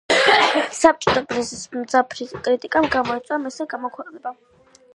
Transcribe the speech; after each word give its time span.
საბჭოთა 0.77 1.21
პრესის 1.33 1.61
მძაფრი 1.75 2.27
კრიტიკა 2.47 2.81
გამოიწვია 2.97 3.41
მისმა 3.45 3.69
გამოქვეყნებამ. 3.75 4.41